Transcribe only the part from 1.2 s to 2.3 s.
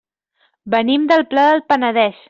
Pla del Penedès.